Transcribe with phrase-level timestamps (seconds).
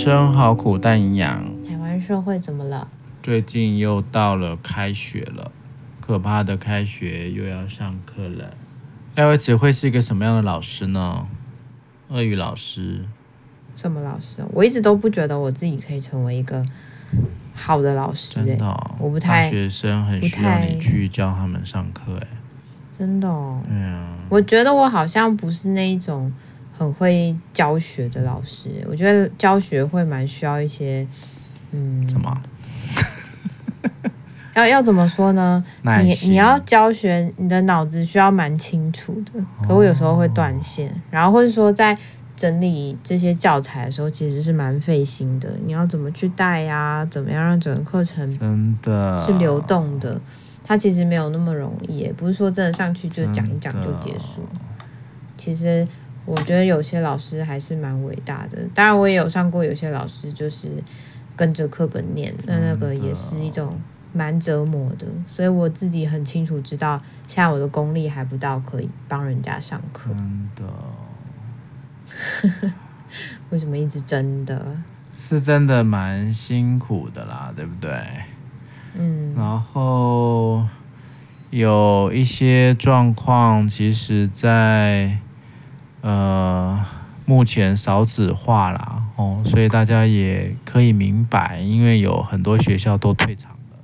[0.00, 1.44] 生好苦但营养。
[1.62, 2.88] 台湾社会怎么了？
[3.22, 5.52] 最近又到了开学了，
[6.00, 8.54] 可怕的开学又要上课了。
[9.16, 11.26] 艾维茨会是一个什么样的老师呢？
[12.08, 13.04] 鳄鱼老师。
[13.76, 14.42] 什么老师？
[14.54, 16.64] 我一直都不觉得我自己可以成为一个
[17.54, 18.36] 好的老师。
[18.36, 19.50] 真的、哦，我不太。
[19.50, 22.26] 学生很需要你去教他们上课，哎。
[22.90, 23.60] 真的、哦。
[23.68, 24.16] 对啊。
[24.30, 26.32] 我觉得我好像不是那一种。
[26.80, 31.06] 很会教学的老师，我觉得教学会蛮需要一些，
[31.72, 32.42] 嗯，什么？
[34.56, 35.62] 要要怎么说呢？
[36.02, 39.44] 你你要教学，你的脑子需要蛮清楚的。
[39.68, 41.94] 可我有时候会断线，哦、然后或者说在
[42.34, 45.52] 整理这些教材的时候，其实是蛮费心的。
[45.66, 47.04] 你要怎么去带呀、啊？
[47.10, 50.18] 怎么样让整个课程真的是流动的？
[50.64, 54.46] 它其实没有那么容易，不是说真的上去就讲一讲就结束。
[55.36, 55.86] 其实。
[56.30, 60.70] 我觉得有些老师还是蛮伟大的，当然我也有上过，有些老师就是
[61.34, 63.76] 跟着课本念，那那个也是一种
[64.12, 65.04] 蛮折磨的。
[65.26, 70.10] 所以我自己很清楚知道，现在我的功力还不到可以帮人家上课。
[70.10, 70.48] 真
[72.62, 72.72] 的？
[73.50, 74.76] 为什么一直真的？
[75.18, 77.90] 是真的蛮辛苦的啦，对不对？
[78.94, 79.34] 嗯。
[79.34, 80.64] 然后
[81.50, 85.18] 有一些状况，其实在。
[86.02, 86.82] 呃，
[87.26, 93.78] 目前少子化啦，哦，所以大家也可以明白，因为有很多学校都退场了，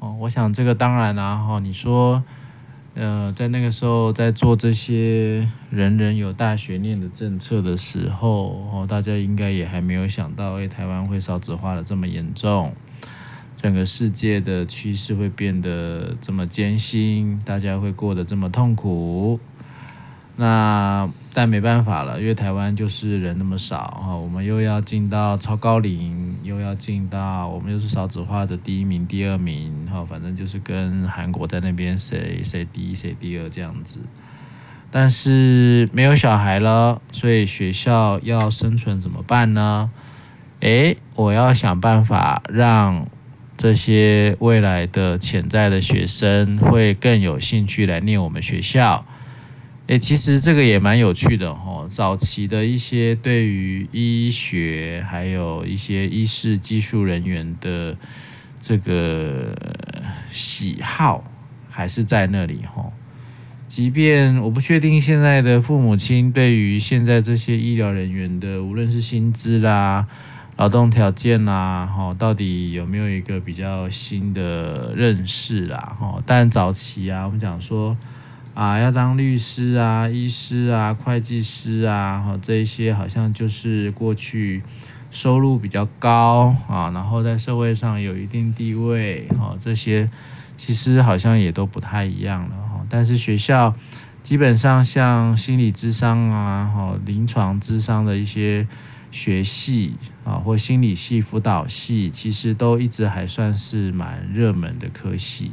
[0.00, 2.24] 哦，我想这个当然啦，哈，你说，
[2.94, 12.74] 呃，在那个时候在做这些人人有大学念的政策的时候，哦，大家应该也还没有想到，哎，台湾会少子化的这么严重，
[13.56, 19.38] 整个世界的趋势会变得这么艰辛，大家会过得这么痛苦。
[20.36, 34.00] 那但没办法了，因为台湾就是人那么少哈，我们又要进到超高龄，又要进到我们又是少子化的第一名、第二名哈，反正就是跟韩国在那边谁谁第一谁第二这样子。
[34.90, 39.90] 但是没有小孩了，所以学校要生存怎么办呢？
[40.60, 43.06] 诶，我要想办法让
[43.56, 49.04] 这些未来的潜在的学生会更有兴趣来念我们学校。
[49.88, 51.84] 诶，其实这个也蛮有趣的哈。
[51.88, 57.96] 早期的一些对于医学，还有一些医事技术人员的
[58.60, 59.54] 这个
[60.30, 61.24] 喜好，
[61.68, 62.90] 还是在那里哈。
[63.66, 70.06] 即便我不确定现在的父母亲对于现在这些医疗人员的，无论是薪资啦、
[70.56, 75.96] 劳动条件啦，哈，到底有没有一个比较新的认识啦？
[75.98, 77.96] 哈，但早期啊，我们讲说。
[78.54, 84.62] 啊，要当律师啊、医师啊、会计师啊，哈，这一些好像就是过去
[85.10, 90.06] 收入比较高啊，然后在社会上有一定地位，哈，这些
[90.56, 92.84] 其实好像也都不太一样了，哈。
[92.90, 93.74] 但是学校
[94.22, 98.68] 基本上像心理智商啊、哈临床智商的一些
[99.10, 105.52] 学系啊，或心理系辅导系，其实都一直还算是蛮热门的科系。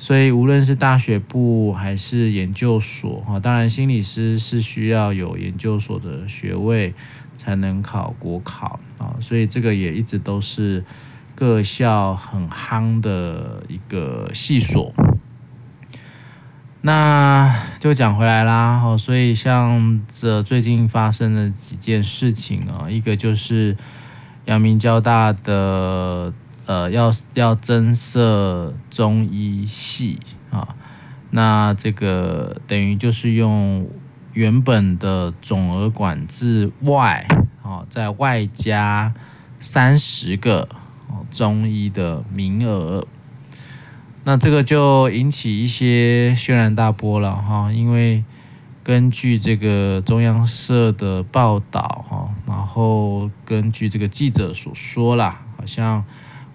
[0.00, 6.94] 所以，无论是大学部还是研究所，哈，当然心理师是需要有研究所的学位
[7.36, 10.84] 才能考国考啊，所以这个也一直都是
[11.34, 14.94] 各校很夯的一个系所。
[16.80, 23.76] 那就讲回来啦，所以像这最近发生的几件事情啊，一个就是
[24.44, 26.32] 阳明交大的。
[26.68, 30.20] 呃，要要增设中医系
[30.50, 30.76] 啊，
[31.30, 33.88] 那这个等于就是用
[34.34, 37.26] 原本的总额管制外，
[37.62, 39.14] 哦，再外加
[39.58, 40.68] 三十个
[41.30, 43.06] 中医的名额，
[44.24, 48.22] 那这个就引起一些轩然大波了哈，因为
[48.84, 56.04] 根据这个中央社的报道哈，然后根据这个记者所说啦，好像。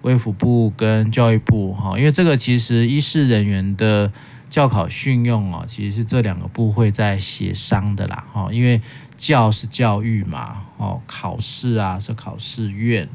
[0.04, 4.12] 卫福部跟教育部哈，因为这个其实医事人员的
[4.50, 8.50] 教考训用啊，其实是这两个部会在协商的啦哈。
[8.52, 8.82] 因为
[9.16, 13.08] 教是教育嘛，哦，考试啊是考试院，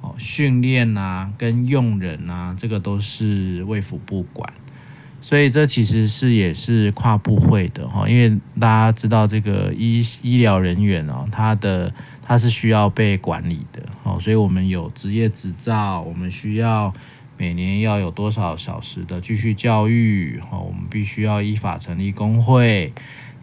[0.00, 4.48] 哦，训练啊跟用人啊，这个都是卫福部管，
[5.20, 8.08] 所以这其实是也是跨部会的哈。
[8.08, 11.92] 因为大家知道这个医医疗人员哦，他的。
[12.28, 16.92] 它是需要被管理的，哦，所以我们有职业执照，我们需要
[17.38, 22.92] 每年要有多少小时的继续教育，哦，我们必须要依法成立工会，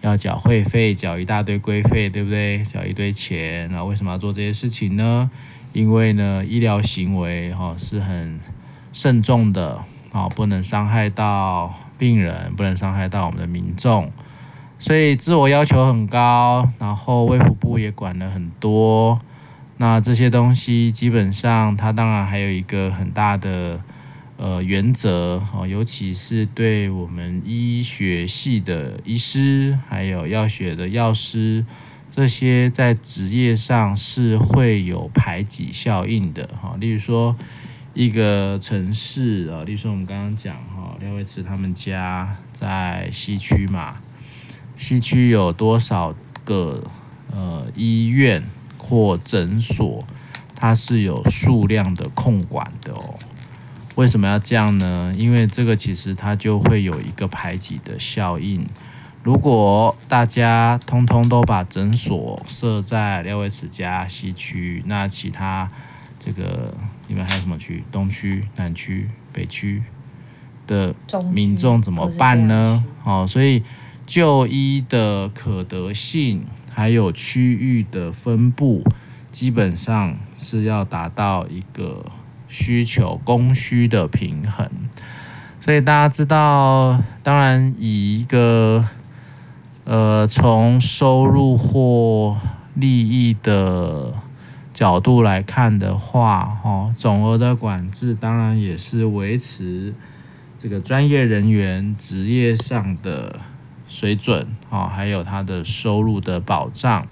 [0.01, 2.63] 要缴会费，缴一大堆规费，对不对？
[2.63, 5.31] 缴一堆钱，那为什么要做这些事情呢？
[5.73, 8.39] 因为呢，医疗行为哈是很
[8.93, 14.11] 慎重的，啊，不能伤害到病人，不能伤害到我们的民众，
[14.77, 19.19] 所以自我要求很高，然后卫福部也管了很多。
[19.77, 23.81] 那这些东西基本上，它当然还有一个很大的
[24.37, 31.65] 呃原则哦，尤其是对我们医学系的医师，还有药学的药师，
[32.09, 36.77] 这些在职业上是会有排挤效应的哈。
[36.79, 37.35] 例如说，
[37.93, 43.95] 一个城市啊，例如说我们刚刚讲哈，廖维慈他们家在西区嘛，
[44.85, 46.83] 西区有多少个
[47.31, 48.43] 呃医院？
[48.77, 50.05] 或诊所，
[50.53, 53.15] 它是有数量的控管的哦。
[53.95, 55.11] 为什么要这样呢？
[55.17, 58.63] 因为这个其实它就会有一个排挤的效应。
[59.23, 65.67] 如果大家通通都把诊所设在廖维慈家西区，那其他
[66.19, 66.71] 这个
[67.07, 67.83] 你们还有什么区？
[67.91, 69.81] 东区、南区、北区
[70.67, 70.93] 的
[71.33, 72.85] 民众怎么办呢？
[73.03, 73.63] 哦，所以
[74.05, 76.45] 就医的可得性。
[76.77, 78.83] 还有区域的分布，
[79.31, 82.03] 基本上是要达到一个
[82.49, 84.69] 需求供需的平衡。
[85.61, 88.83] 所以大家知道，当然以一个
[89.85, 92.35] 呃从收入或
[92.73, 94.11] 利益的
[94.73, 99.93] 角度来看的话，哈，总额的管制当然也是维持
[100.59, 103.39] 这个专业人员职业上的。
[103.95, 107.07] 水准啊，还有他的收入的保障。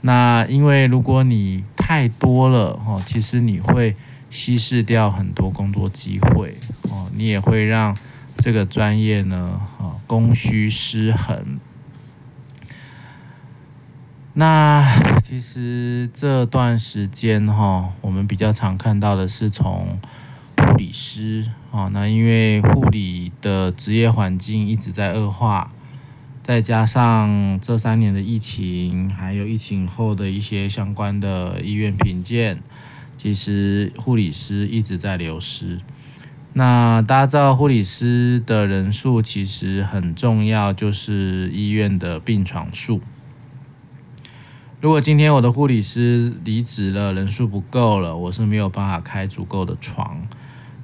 [0.00, 3.94] 那因为如果你太多了哦，其实你会
[4.30, 6.56] 稀释掉很多工作机会
[6.90, 7.94] 哦，你也会让
[8.38, 11.60] 这个专业呢啊供需失衡。
[14.32, 14.82] 那
[15.22, 19.98] 其实这段时间哈，我们比较常看到的是从
[20.56, 25.72] 护理师啊，那因为护理的职业环境一直在恶化。
[26.46, 32.62] 再加上这三年的疫情，还有疫情后的一些相关的医院评鉴，
[33.16, 35.80] 其实护理师一直在流失。
[36.52, 43.00] 那大家知道，护理师的人数其实很重要，就是医院的病床数。
[44.80, 50.24] 如果今天我的护理师离职了，人数不够了，我是没有办法开足够的床，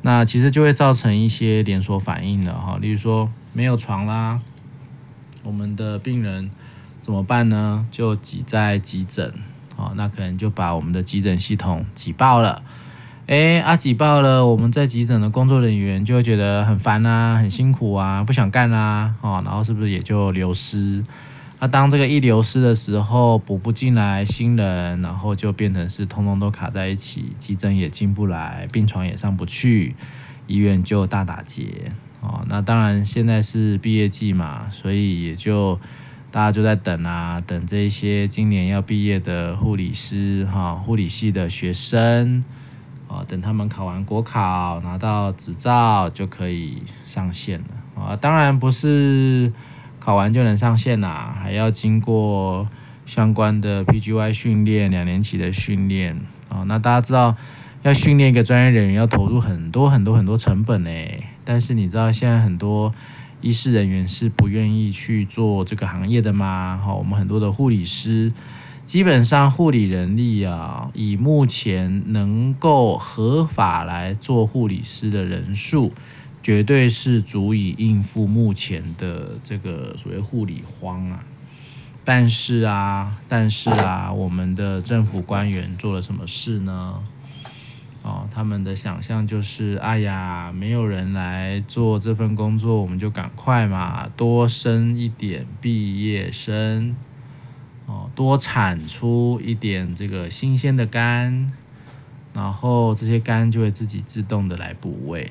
[0.03, 4.41] 那其实就会造成一些连锁反应的哈，例如说没有床啦。
[5.45, 6.51] 我们的病人
[7.01, 7.87] 怎么办呢？
[7.91, 9.33] 就挤在急诊，
[9.77, 12.63] 哦，那可能就把我们的急诊系统挤爆了。
[13.27, 21.05] 哎，啊，挤爆了，我们在急诊的工作人员就会觉得很烦啊，很辛苦啊，不想干啦，哦，然后是不是也就流失？
[21.61, 29.95] 那当这个一流失的时候，补不进来新人，然后就变成是通通都卡在一起，急诊也进不来，病床也上不去，
[30.49, 31.93] 医院就大打结。
[32.23, 35.79] 哦，那当然，现在是毕业季嘛，所以也就
[36.31, 42.45] 大家就在等啊，等这些今年要毕业的护理师哈，护理系的学生，
[43.09, 48.15] 哦，等他们考完国考拿到执照就可以上线了啊。
[48.15, 49.53] 当然不是
[49.99, 52.69] 考完就能上线啦，还要经过
[53.05, 56.63] 相关的 PGY 训练，两年期的训练啊。
[56.69, 57.35] 那大家知道，
[57.83, 60.91] 要训练一个专业人员要投入很多很多很多成本呢。
[61.45, 62.95] 但是你知道现在很多
[63.41, 66.81] 医师人员是不愿意去做这个行业的吗？
[66.83, 68.33] 好，我们很多的护理师，
[68.87, 75.93] 基本上护理人力啊，以目前能够合法来做护理师的人数，
[76.43, 81.25] 绝对是足以应付目前的这个所谓护理荒啊。
[82.05, 87.01] 但是啊，但是啊，我们的政府官员做了什么事呢？
[88.03, 96.97] 哦，他们的想象就是，哎呀，没有人来做这份工作，我们就赶快嘛，多生一点毕业生，
[97.87, 101.53] 哦，多产出一点这个新鲜的肝，
[102.35, 105.31] 然后这些肝就会自己自动的来补位。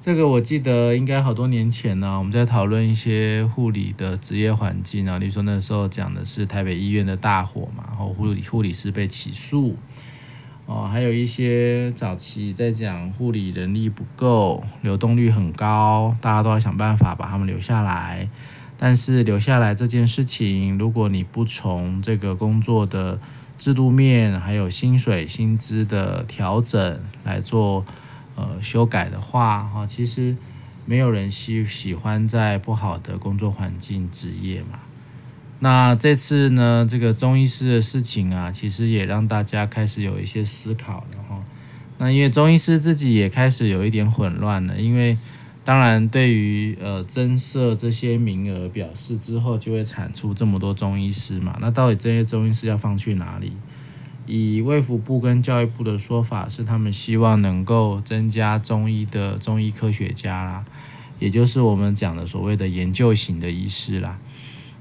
[0.00, 9.76] 这个我记得应该好多年前呢，我们在讨论一些护理的职业环境啊，例如说那时候讲的是台北医院的大火嘛，然后护理护理师被起诉。
[10.68, 18.28] 哦，还有一些早期在讲护理人力不够，流动率很高，大家都要想办法把他们留下来。
[18.76, 23.18] 但是留下来这件事情，如果你不从这个工作的
[23.56, 27.82] 制度面，还有薪水薪资的调整来做
[28.36, 30.36] 呃修改的话，哈，其实
[30.84, 34.78] 没有人喜喜欢在不好的工作环境职业嘛。
[35.60, 41.42] 那这次呢，这个中医师的事情啊，其实也让大家开始有一些思考了哈。
[41.98, 45.18] 那因为中医师自己也开始有一点混乱了，因为
[45.64, 51.58] 当然对于呃增设这些名额，表示之后就会产出这么多中医师嘛。
[51.60, 53.52] 那到底这些中医师要放去哪里？
[54.26, 60.64] 以卫福部跟教育部的说法是，他们希望能够增加中医的中医科学家啦，
[61.18, 64.18] 也就是我们讲的所谓的研究型的医师啦。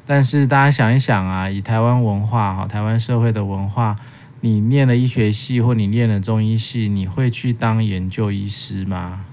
[0.07, 3.97] 但是大家想一想啊，以台湾文化哈，台湾社会的文化，
[4.39, 9.25] 你念了医学系或你念了中医系，你会去当研究医师吗？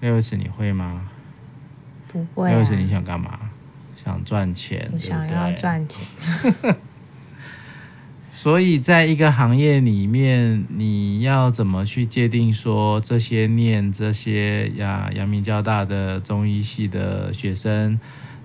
[0.00, 1.08] 廖伟慈，你会吗？
[2.06, 2.50] 不会啊。
[2.50, 3.38] 廖伟慈，你想干嘛？
[3.96, 4.88] 想赚钱？
[4.92, 6.06] 我想要赚钱。
[8.30, 17.98] 所以，在一个行业里面，你要怎么去界定说这些念这些呀阳明交大的中医系的学生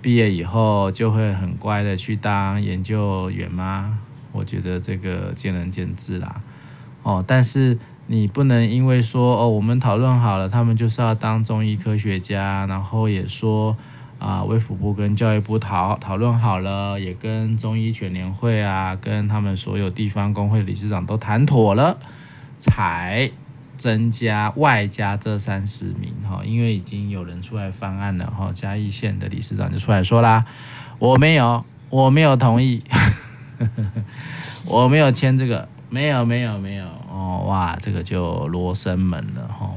[0.04, 3.98] 毕业以后就会很乖的去当研究员吗？
[4.34, 6.42] 我觉得这个见仁见智啦。
[7.02, 13.76] 哦，但是你不能因为说哦，我们讨论好了，他们就是要当中医科学家，然后也说。
[14.20, 21.98] 啊，卫福部跟教育部讨讨论好了，也跟中医全联会啊，跟他们所有地方工会理事长都谈妥了，
[22.58, 23.30] 才
[23.78, 30.46] 增加外加这三十名哈，因为已经有人出来翻案了哈，嘉义县的理事长就出来说啦，
[31.00, 32.84] 我没有，我没有同意，
[34.66, 39.72] 我没有签这个，没有没有没有哦，哇，这个就罗生门了哈。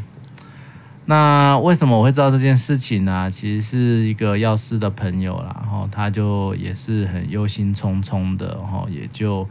[1.08, 3.30] 那为什么我会知道这件事情呢？
[3.30, 9.48] 其实是一个药师的朋友啦，然后他就也是很忧心忡忡的，然后也就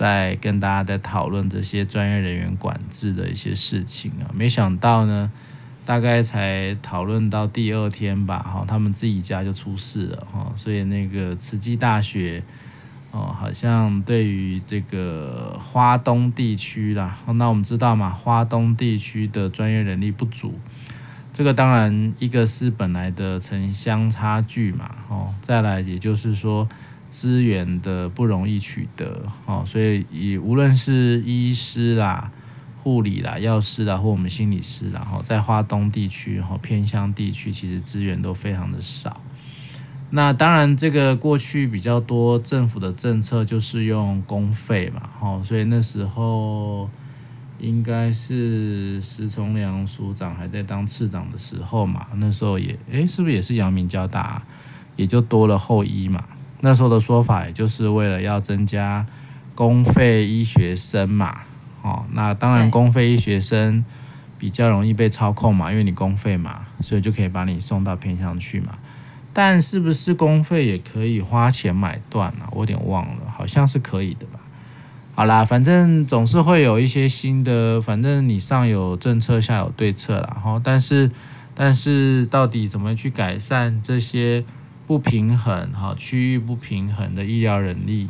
[0.00, 4.32] 在跟大家在讨论这些专业人员管制的一些事情啊。
[4.32, 5.30] 没想到呢，
[5.84, 12.42] 大概才讨论到第二天吧，哈，他们自己家就出事了，哈，所以那个慈济大学
[13.10, 20.58] 哦，好像对于这个花东地区啦，那我们知道嘛，花东地区的专业人力不足。
[21.30, 26.66] 这个当然，一个是本来的城乡差距嘛，哦，再来也就是说
[27.10, 32.32] 资源的不容易取得，哦，所以以无论是医师啦、
[32.78, 39.20] 护理啦、药师啦，或我们心理师啦，哈，在花东地区哈偏乡地区，其实资源都非常的少。
[40.10, 46.88] 那当然，这个过去比较多政府的政策就是用公费嘛，哈，所以那时候。
[47.62, 54.42] 应该是石崇良署长还在当次长的时候嘛，那时候也诶，是不是也是阳明交大，
[54.96, 56.24] 也就多了后医嘛。
[56.60, 59.06] 那时候的说法也就是为了要增加
[59.54, 61.40] 公费医学生嘛，
[61.82, 63.84] 哦，那当然公费医学生
[64.38, 68.78] 比较容易被操控嘛，因为你公费嘛，所以就可以把你送到偏乡去嘛。
[69.32, 72.48] 但是不是公费也可以花钱买断啊？
[72.50, 74.40] 我有点忘了，好像是可以的吧。
[75.14, 80.36] 好啦，反正总是会有一些新的，反正你上有政策，下有对策啦。
[80.42, 80.60] 哈。
[80.64, 81.10] 但是，
[81.54, 84.44] 但是到底怎么去改善这些
[84.90, 88.08] 不平衡，哈，区域不平衡的医疗人力？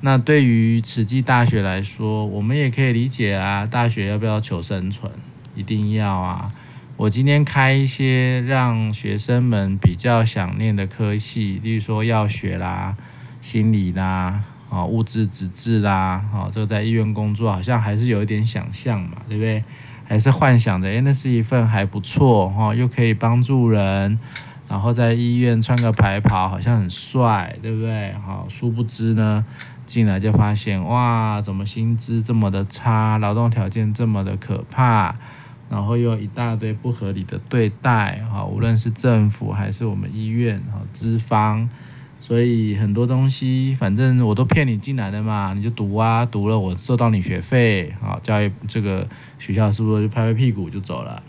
[0.00, 3.64] 那对于慈济大学来说，我们也可以理解啊。
[3.64, 5.12] 大学要不要求生存？
[5.54, 6.52] 一定要啊。
[6.96, 12.96] 我今天开一些让学生们比较想念的科系，例如说药学啦、
[13.40, 14.42] 心理啦。
[14.70, 19.62] 啊，物质资质啦，啊，这个在医院工作好像还是有一点想象嘛，对不对？
[20.04, 24.18] 还是幻想的，诶，那是一份还不错哈，又可以帮助人，
[24.68, 28.12] 然后在医院穿个白袍，好像很帅，对不对？
[28.24, 29.44] 好，殊不知呢，
[29.86, 35.14] 进来就发现哇，怎么薪资这么的差，劳动条件这么的可怕，
[35.70, 41.68] 然后又一大堆不合理的对待，哈，无论是政府还是我们医院，哈，资方。
[42.20, 49.08] 所以很多东西，反正我都骗你进来的嘛，你就读啊，读了我收到你学费，好，教育这个
[49.38, 51.22] 学校是不是就拍拍屁股就走了？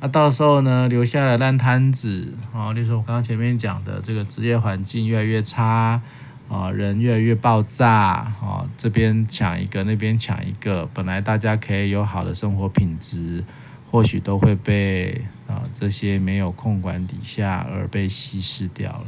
[0.00, 6.00] 那到时候呢，留下来烂摊子，啊，例如说我刚刚前面讲的这个职业环境越来越差，
[6.48, 7.92] 啊，人越来越爆炸，
[8.40, 13.44] 啊，这边抢一个，那边抢一个，本来大家可以有好的生活品质，
[13.90, 19.06] 或许都会被啊这些没有控管底下而被稀释掉了。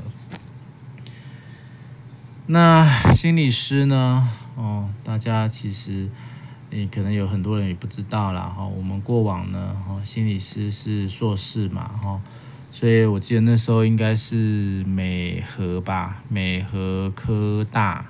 [2.47, 4.29] 那心理师呢？
[4.57, 6.11] 哦，大家其实，
[6.75, 8.53] 你可能有很多人也不知道啦。
[8.57, 8.67] 哈。
[8.67, 12.21] 我们过往呢，哈，心理师是硕士嘛，哈，
[12.71, 18.07] 所以我记得那时候应该是美和吧，美和科大，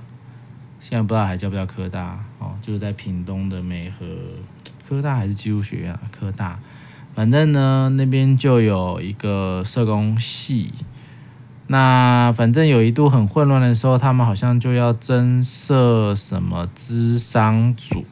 [0.78, 4.06] 现在不知道还叫不叫科大，哦，就是在屏东的美和
[4.88, 6.60] 科大还是技术学院科大。
[7.14, 10.72] 反正呢，那边就有一个社工系。
[11.66, 18.04] 那反正有一度很混乱的时候，他们好像就要增设什么资商组。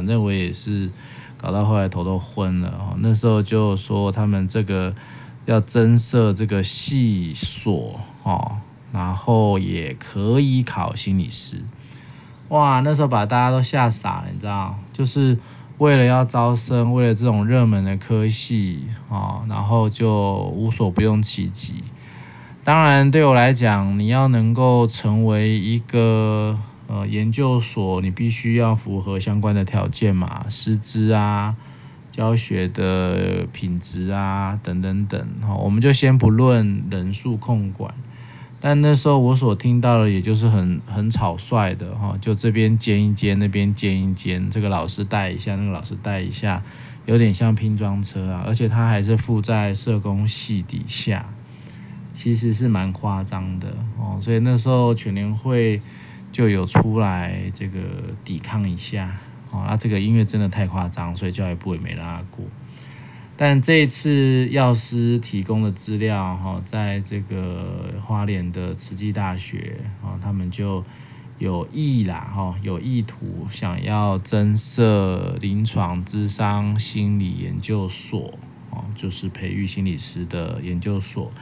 [0.00, 0.88] 反正我也是
[1.36, 2.96] 搞到后来头都昏了哦。
[3.00, 4.94] 那时候就说他们这个
[5.44, 8.56] 要增设这个系所哦，
[8.92, 11.58] 然后也可以考心理师。
[12.48, 15.36] 哇，那时候把大家都吓傻了，你知道，就是。
[15.78, 21.82] 为了要招生，为了这种热门的科系啊，然后就无所不用其极。
[22.62, 26.58] 当然，对我来讲，你要能够成为一个
[26.90, 31.54] 呃研究所，你必须要符合相关的条件嘛，师资啊、
[32.10, 35.24] 教学的品质啊等等等。
[35.40, 37.94] 哈，我们就先不论人数控管。
[38.62, 46.62] 但那时候我所听到的，也就是很很草率的哈，就这边兼一兼，那边兼一兼，这个老师带一下，那个老师带一下，
[47.06, 51.24] 有点像拼装车啊，而且他还是附在社工系底下，
[52.12, 53.68] 其实是蛮夸张的
[53.98, 54.18] 哦。
[54.20, 55.80] 所以那时候全联会
[56.32, 57.78] 就有出来这个
[58.24, 59.16] 抵抗一下
[59.50, 62.44] 哦，那这个音乐真的太夸张，所以教育部也没拉过。
[63.36, 70.84] 但这一次药师提供的资料，哈，在这个花莲的慈济大学，啊，他们就
[71.38, 81.32] 有意啦，哈，有意图想要增设临床智商心理研究所，哦，就是培育心理师的研究所，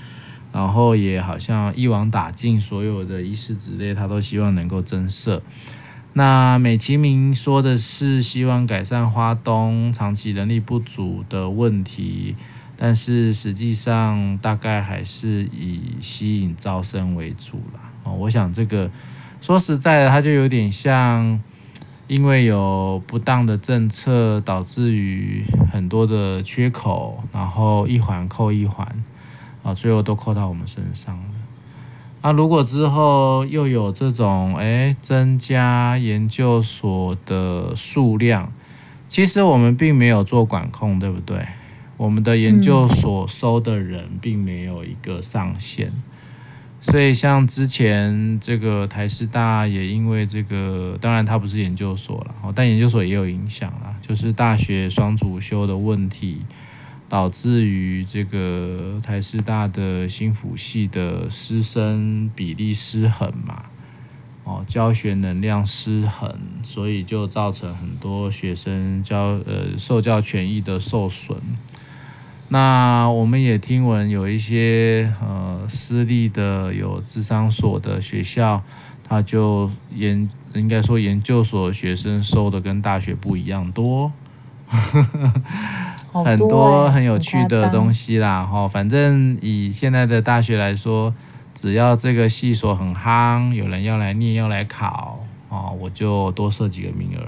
[0.53, 5.43] 然后也好像一网打尽所有的医师职类，他都希望能够增设。
[6.15, 12.35] 那美其名说的是希望改善花东长期人力不足的问题，
[12.77, 17.81] 但是实际上大概还是以吸引招生为主啦。
[18.03, 18.91] 哦，我想这个
[19.41, 21.41] 说实在的，它就有点像，
[22.09, 29.05] 因为有不当的政策导致于很多的缺口，然后一环扣一环，
[29.69, 31.25] 啊，最后都扣到我们身上了。
[32.23, 38.51] 那如果之后又有这种诶增加研究所的数量，
[39.07, 41.47] 其实我们并没有做管控，对不对？
[41.99, 45.93] 我们的研究所收的人并没有一个上限，
[46.81, 56.43] 所以像之前这个台师大也因为这个，当然它不是研究所了，但研究所也有影响啦，就是大学双主修的问题。
[57.09, 63.63] 导致于这个台师大的新辅系的师生比例失衡嘛，
[64.45, 71.39] 哦，教学能量失衡，所以就造成很多学生教呃受教权益的受损。
[72.51, 78.63] 那我们也听闻有一些呃私立的有智商所的学校，
[79.05, 84.13] 他就研应该说研究所学生收的跟大学不一样多。
[86.13, 91.15] 很多很有趣的东西啦，哈，反正以现在的大学来说，
[91.55, 97.23] 只要这个系所很夯，有人要来念要来考，哦，我就多设几个名额。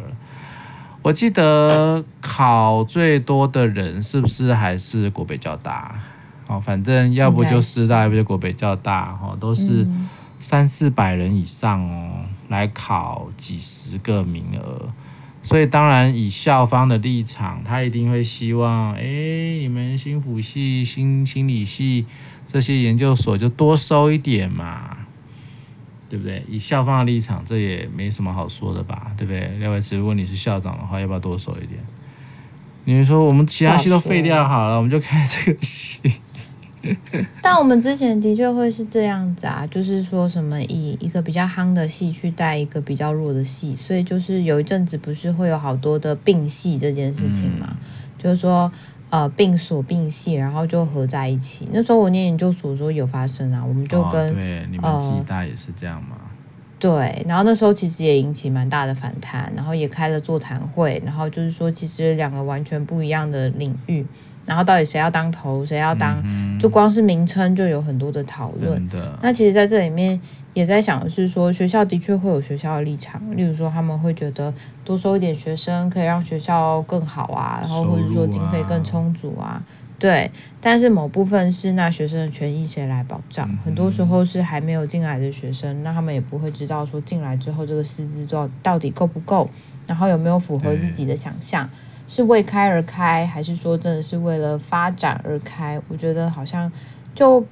[1.02, 5.94] 我记得考最多的人是不是还是国北交大？
[6.46, 9.86] 哦，反正要不就师大，要不就国北交大，哦，都是
[10.38, 14.88] 三四百人以上哦，来考几十个名额。
[15.42, 19.02] 所以当然，以校方的立场，他一定会希望，哎，
[19.58, 22.04] 你们心辅系、心心理系
[22.46, 24.98] 这些研究所就多收一点嘛，
[26.10, 26.44] 对不对？
[26.46, 29.48] 以校方的立场，这也没什么好说的吧，对不对？
[29.58, 31.80] 廖维慈，如果你是校长的话，要不要多收一点？
[32.84, 36.00] 你们说我们其他系都废掉好了，我们就开这个系。
[37.42, 47.76] 但我们之前的确会是这样子啊，就是说什么以一个比较夯的戏去带一个比较弱的戏，所以就是有一阵子不是会有好多的并戏这件事情嘛，嗯、
[48.16, 48.72] 就是说
[49.10, 51.68] 呃并所并戏，然后就合在一起。
[51.72, 56.16] 那时候我念研究所的时候有发生啊，我们就跟、哦、对你们暨大也是这样吗？
[56.78, 64.06] 对，然后那时候其实也引起蛮大的反弹，然后也开了座谈会，然后就是说其实两个完全不一样的领域。
[64.50, 68.90] 然后到底谁要当头，谁要当，嗯、就光是名称就有很多的讨论。
[69.22, 70.20] 那其实在这里面
[70.54, 74.52] 也在想的是说，学校的确会有学校的立场，例如说他们会觉得
[74.84, 79.62] 多收一点学生可以让学校更好啊，然后或者说经费更充足啊，
[80.00, 80.28] 对。
[80.60, 83.48] 但是某部分是那学生的权益谁来保障？
[83.64, 89.48] 很多时候是还没有进来的学生，那他们也不会知道说进来之后这个师资到到底够不够，
[89.86, 91.70] 然后有没有符合自己的想象。
[92.10, 95.80] 是为开而开，还是说真的是为了发展而开？
[95.86, 96.70] 我觉得好像
[97.14, 97.46] 就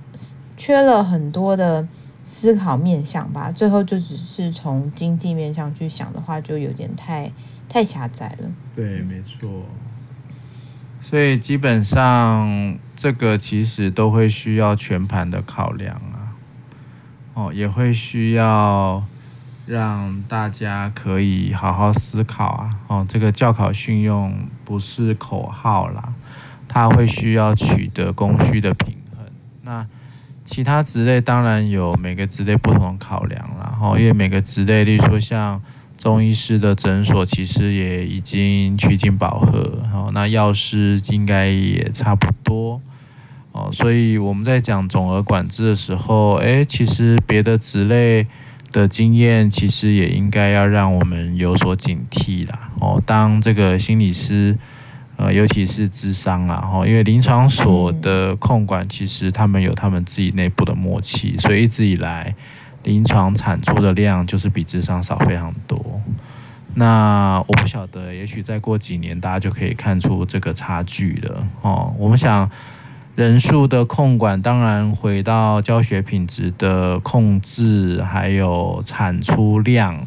[0.57, 1.87] 缺了很多的
[2.25, 3.53] 思考面向吧。
[3.53, 7.31] 最后就只是从经济面向去想的话，就有点太
[7.69, 8.51] 太狭窄了。
[8.75, 9.49] 对，没错。
[11.01, 16.35] 所以基本上这个其实都会需要全盘的考量啊，
[17.35, 19.05] 哦，也会需要
[19.69, 26.15] 让大家可以好好思考啊，哦，这个教考训用不是口号啦，
[26.67, 29.27] 它会需要取得供需的平衡。
[29.63, 29.87] 那
[30.45, 35.61] 其他职类当然有每个职类不同的考量啦，然后因为每个职类，例如说像。
[35.99, 42.81] 中医师的诊所其实也已经趋近饱和，哦，那药师应该也差不多，
[43.51, 48.29] 哦，所以我们在讲总额管制的时候，诶，其实别的职类
[48.79, 54.57] 的经验其实也应该要让我们有所警惕啦，哦，当这个心理师，
[55.17, 62.35] 呃，尤其是智商啦，哦，因为临床所的控管其实他们有他们自己内部的默契，所以一直以来。
[62.85, 66.01] 临床产出的量就是比智商少非常多，
[66.75, 71.93] 那我不晓得，也许再过几年，大家就可以看出这个差距了哦。
[71.99, 72.49] 我们想
[73.19, 80.07] 人数的控管，当然回到教学品质的控制，还有产出量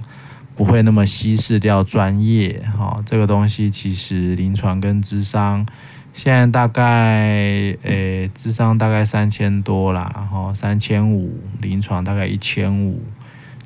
[0.55, 3.03] 不会那么稀释掉专业哈。
[3.05, 5.65] 这个东西其实临床跟智商。
[6.13, 13.03] 现在大概诶，智商大概三千多啦，然后三千五，临床大概一千五，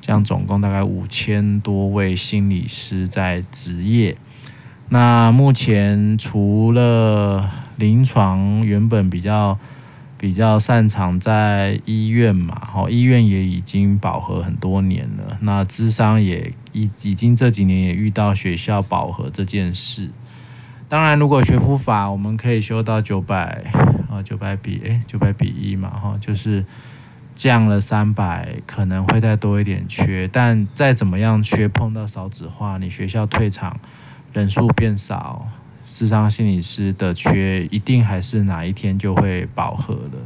[0.00, 4.16] 这样总共大概五千多位心理师在执业。
[4.88, 9.58] 那目前除了临床原本比较
[10.18, 15.36] 比较擅长在医院嘛，哈，医院也已经饱和很多年了。
[15.40, 20.10] 那智商也已已经这几年也遇到学校饱和这件事。
[20.88, 23.64] 当然，如果学辅法，我们可以修到九百
[24.08, 26.64] 啊，九百比诶，九百比一嘛，哈，就是
[27.34, 30.30] 降了三百，可能会再多一点缺。
[30.32, 33.78] 但再怎么样缺，碰到少子化，你学校退场
[34.32, 35.48] 人数变少，
[35.86, 40.18] 智商心理师的缺一定还是哪一天就会饱和了。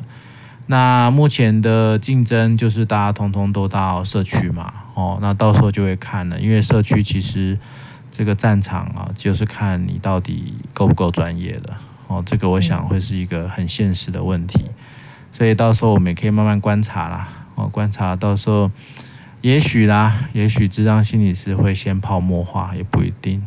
[0.66, 7.56] 那目前的竞争就是大家通通都到社区嘛，哦，那到时候就会看了，因为社区其实。
[8.12, 12.20] 这个战场啊，就是看你到底够不够专业了哦。
[12.26, 14.64] 这个我想会是一个很现实的问题，
[15.30, 17.28] 所以到时候我们也可以慢慢观察啦。
[17.54, 18.68] 哦，观察到时候，
[19.42, 23.40] 也许啦，也许智商心理师会先泡沫化，也不一定。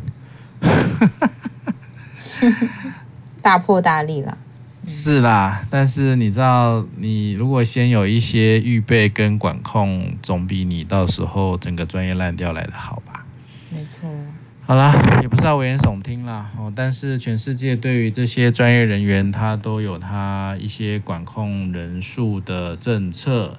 [3.42, 4.38] 大破大立了。
[4.86, 13.24] 是啦，但是你知道，你如果先有一些预备跟管控，总比你到时候整个专业烂掉来的好吧？
[13.70, 14.08] 没错。
[14.66, 23.58] 好啦，也不知道危言耸听啦，哦，但是全世界对于这些专业人员，他都有他一些管控人数的政策。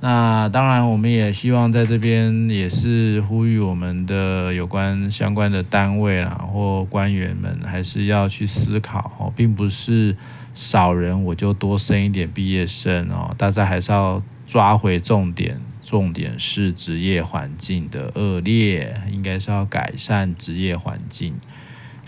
[0.00, 10.16] 那当然，我们也希望在这边也是呼吁我们的有关相关的单位啦，或官员们，还是要去思考哦，并不是
[10.54, 15.60] 少人我就多生一点毕业生哦，大家还是要抓回重点。
[15.80, 21.32] 重点是职业环境的恶劣，应该是要改善职业环境。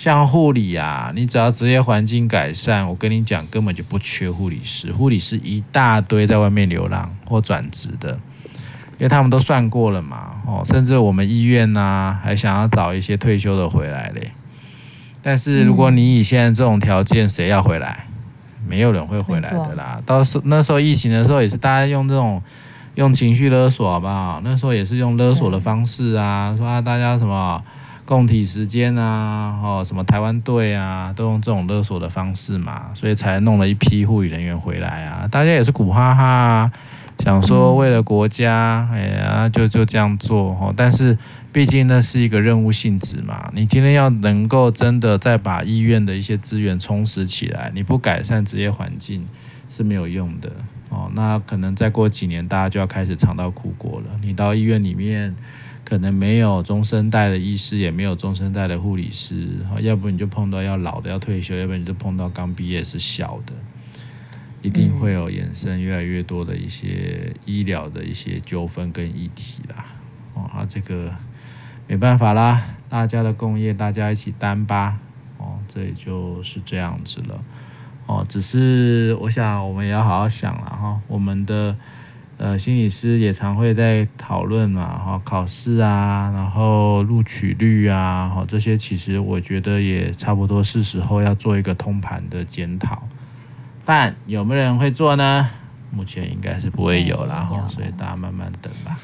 [0.00, 4.90] 像护理啊，你只要职业环境改善，我跟你讲，根本就不缺护理师。
[4.90, 8.18] 护理师一大堆在外面流浪或转职的，
[8.96, 10.40] 因为他们都算过了嘛。
[10.46, 14.30] 哦，甚至我们医院呐、啊，还想要找一些退休的回来嘞。
[15.22, 18.06] 但是如果你以现在这种条件，谁要回来？
[18.66, 20.00] 没有人会回来的啦。
[20.06, 22.42] 到时那时候疫情的时候，也是大家用这种。
[22.96, 24.40] 用情绪勒索好不好？
[24.42, 27.62] 那时候也是用勒索的方式啊，说啊大家什么
[28.10, 35.28] 共体时间啊，哦什么台湾队啊，都用这种勒索的方式嘛，所以才弄了一批护理人员回来啊。
[35.30, 36.72] 大家也是苦哈哈啊，
[37.20, 40.74] 想说为了国家，哎呀就就这样做哦。
[40.76, 41.16] 但是
[41.52, 49.24] 毕竟那是一个任务性质嘛，你今天要能够真的再把医院的一些资源充实起来，你不改善职业环境
[49.68, 50.50] 是没有用的。
[50.88, 54.06] 哦，那可能再过几年，大家就要开始尝到苦果了。
[54.20, 55.32] 你到医院里面，
[55.90, 63.52] 可能没有中生代的医师，也没有中生代的护理师，要不你就碰到要老的要退休，要不然你就碰到刚毕业是小的，
[64.62, 69.84] 一定会有衍生越来越多的一些医疗的一些纠纷跟议题啦。
[70.34, 71.12] 哦，那这个
[71.88, 74.96] 没办法啦，大家的共业，大家一起担吧。
[75.38, 77.42] 哦，这也就是这样子了。
[78.06, 81.00] 哦，只是我想，我们也要好好想了哈。
[81.08, 81.76] 我们的
[82.40, 93.02] 呃心理师也常会在讨论嘛，哈，考试啊，然后录取率啊，哈，这些其实我觉得也差不多是时候要做一个通盘的检讨。
[93.84, 95.50] 但有没有人会做呢？
[95.90, 98.98] 目前应该是不会有啦，哈，所以大家慢慢等吧。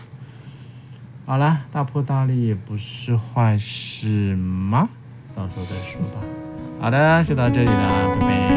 [1.26, 4.88] 好啦，大破大立也不是坏事吗？
[5.34, 6.20] 到时候再说吧。
[6.80, 8.55] 好的，就到这里啦，拜拜。